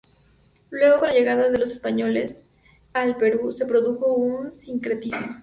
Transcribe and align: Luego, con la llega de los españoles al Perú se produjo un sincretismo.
Luego, 0.71 0.97
con 0.99 1.09
la 1.09 1.13
llega 1.13 1.35
de 1.35 1.59
los 1.59 1.69
españoles 1.69 2.47
al 2.91 3.17
Perú 3.17 3.51
se 3.51 3.67
produjo 3.67 4.11
un 4.15 4.51
sincretismo. 4.51 5.37